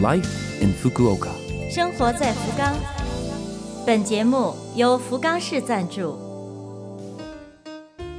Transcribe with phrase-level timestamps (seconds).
[0.00, 0.28] Life
[0.60, 1.30] in Fukuoka。
[1.68, 2.72] 生活在福冈。
[3.84, 6.16] 本节目由福冈市赞助。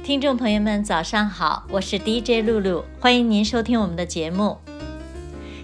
[0.04, 4.58] 听众朋友们，早上好，我是 DJ 露露，欢迎您收听我们的节目。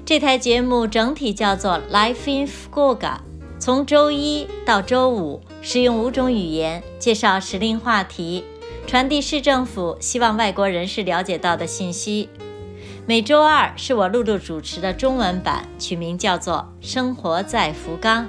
[0.06, 3.18] 这台节目整体叫做 Life in Fukuoka，
[3.58, 8.42] 从周一到周五，使用五种语言介绍时令话题，
[8.86, 12.30] 传递市政府希望外国人士了解到的信息。
[13.08, 18.24] 每周二是我露露主持的中文版，取名叫做《生活在福冈》，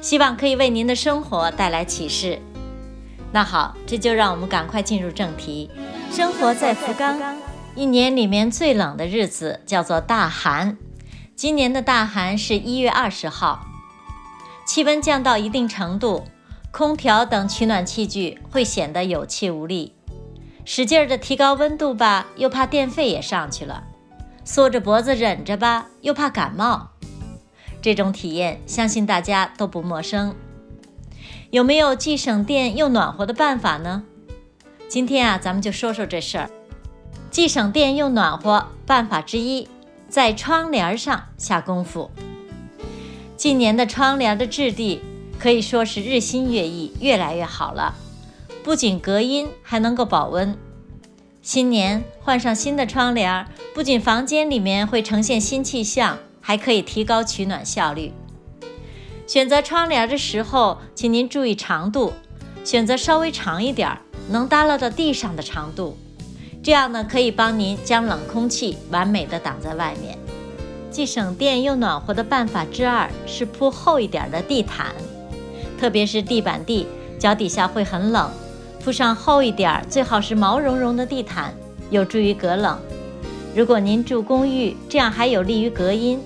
[0.00, 2.40] 希望可以为您的生活带来启示。
[3.30, 5.70] 那好，这就让我们赶快进入正题。
[6.10, 7.20] 生活在福冈，
[7.76, 10.76] 一年里面最冷的日子叫做大寒。
[11.36, 13.64] 今年的大寒是一月二十号，
[14.66, 16.24] 气温降到一定程度，
[16.72, 19.94] 空调等取暖器具会显得有气无力。
[20.64, 23.84] 使劲儿的提高温度吧，又怕电费也上去了；
[24.44, 26.90] 缩着脖子忍着吧，又怕感冒。
[27.82, 30.34] 这种体验，相信大家都不陌生。
[31.50, 34.04] 有没有既省电又暖和的办法呢？
[34.88, 36.50] 今天啊，咱们就说说这事儿。
[37.30, 39.68] 既省电又暖和办法之一，
[40.08, 42.10] 在窗帘上下功夫。
[43.36, 45.00] 近年的窗帘的质地
[45.38, 47.94] 可以说是日新月异，越来越好了。
[48.62, 50.56] 不仅隔音，还能够保温。
[51.52, 58.12] 新年换上新的窗帘，不仅房间里面会呈现新气象，还可以提高取暖效率。
[59.26, 62.12] 选择窗帘的时候，请您注意长度，
[62.62, 63.98] 选择稍微长一点，
[64.28, 65.98] 能耷拉到地上的长度。
[66.62, 70.16] 这样呢，可以帮您将冷空气完美的挡在外面。
[70.88, 74.94] 既省电又暖和的办法之二是铺厚一点的地毯，
[75.80, 76.86] 特别是地板地，
[77.18, 78.30] 脚底下会很冷。
[78.82, 81.52] 铺上厚一点，最好是毛茸茸的地毯，
[81.90, 82.78] 有助于隔冷。
[83.54, 86.18] 如果您住公寓，这样还有利于隔音。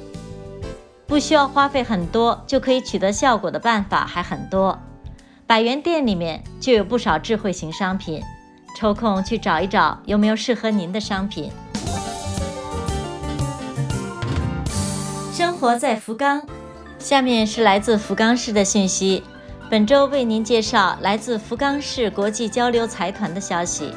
[1.06, 4.78] 不需要花费很多就可以取得效果的办法还很多，
[5.46, 8.22] 百元店里面就有不少智慧型商品，
[8.76, 11.50] 抽空去找一找有没有适合您的商品。
[15.32, 16.42] 生活在福冈，
[17.00, 19.24] 下面是来自福冈市的信息。
[19.74, 23.92] 本周为您介绍来自福冈市国际交流财团的消息。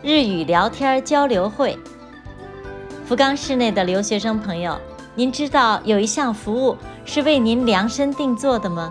[0.00, 1.78] 日语聊天交流会，
[3.04, 4.80] 福冈市内的留学生朋友，
[5.14, 8.90] 您知道有一项服务是为您量身定做的吗？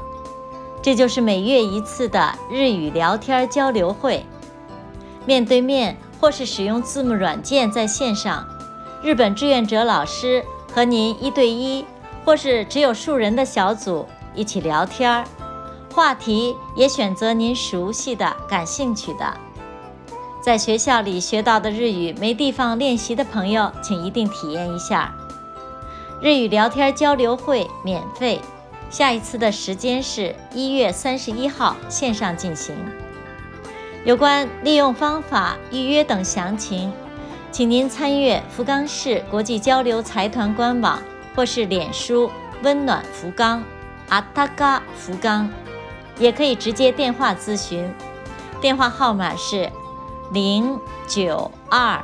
[0.84, 4.24] 这就是每月一次的日语聊天交流会，
[5.26, 8.48] 面对面或是使用字幕软件在线上，
[9.02, 11.84] 日本志愿者老师和您一对一，
[12.24, 14.06] 或是只有数人的小组。
[14.36, 15.24] 一起聊天儿，
[15.94, 19.34] 话题也选择您熟悉的、感兴趣的。
[20.42, 25.14] 在学校里学到的日语没地方练习的朋友，请一定体验一下。
[26.22, 28.40] 日语聊天交流会免费，
[28.90, 32.76] 下一次的时间是一月三十一号线上进行。
[34.04, 36.94] 有关利用方法、预约等详情，
[37.52, 41.02] 请您参阅福冈市国际交流财团官网
[41.36, 42.30] 或是脸书
[42.62, 43.64] “温暖福冈”。
[44.10, 45.50] 阿塔嘎福冈，
[46.18, 47.94] 也可以直接电话咨询，
[48.62, 49.72] 电话号码是
[50.32, 52.04] 零九二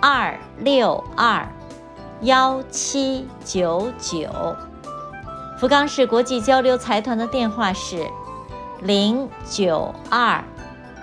[0.00, 1.48] 二六二
[2.20, 4.28] 幺七九九。
[5.58, 8.06] 福冈市国际交流财团的电话是
[8.80, 10.44] 零九二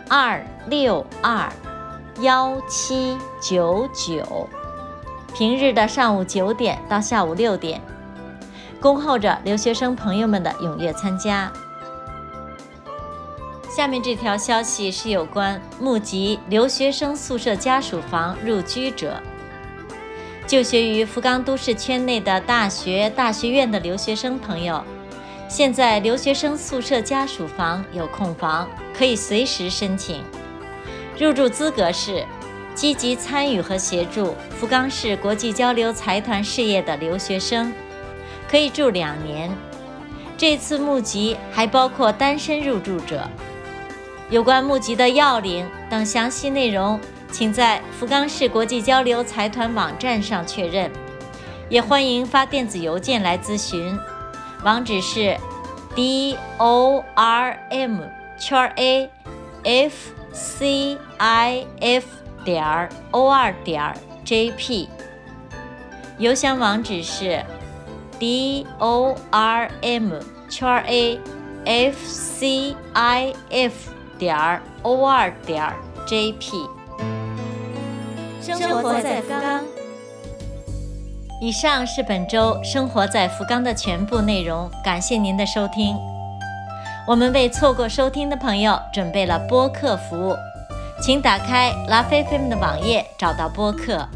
[0.07, 1.51] 二六二
[2.19, 4.47] 幺七九九。
[5.33, 7.81] 平日的上午九点到下午六点。
[8.81, 11.53] 恭候着留学生朋友们的踊跃参加。
[13.69, 19.21] 下面这条消息是有关募集留学生宿舍家属房入居者。
[20.47, 24.83] 就学于福冈都市圈内的大学、大学院的留学生朋友，
[25.47, 30.23] 现在留学生宿舍家属房有空房，可以随时申请。
[31.17, 32.25] 入住资格是
[32.73, 37.71] 积极参与和协助福冈市国际交流财团事业的留学生。
[38.51, 39.49] 可以住两年。
[40.37, 43.25] 这次募集还包括单身入住者。
[44.29, 46.99] 有关募集的要领等详细内容，
[47.31, 50.91] 请在福冈市国际交流财团网站上确认。
[51.69, 53.97] 也欢迎发电子邮件来咨询，
[54.65, 55.37] 网址是
[55.95, 58.01] d o r m
[58.37, 59.09] 圈 a
[59.63, 62.05] f c i f
[62.43, 63.93] 点 o 二点
[64.25, 64.89] j p。
[66.17, 67.41] 邮箱网址是。
[68.21, 70.13] D o r m
[70.47, 71.19] 圈 a
[71.65, 73.89] f c i f
[74.19, 75.73] 点 o 二点
[76.05, 76.51] j p。
[78.39, 79.63] 生活在福冈。
[81.41, 85.97] 以上是本周生活在福冈的全部内容，感谢您的收听。
[87.07, 90.35] 我们为错过收听的朋友准备了播客服务，
[91.01, 94.07] 请打开拉菲菲们的网页，找到播客。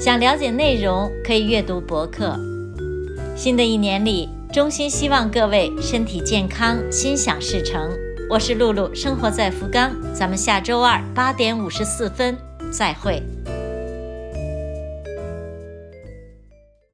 [0.00, 2.38] 想了解内容，可以阅读博客。
[3.34, 7.90] 新的一年里，衷心希望各位身体健康，心想事成。
[8.28, 12.36] 我是露露，生活在福冈，咱们下周二八点五十四分
[12.70, 13.22] 再会。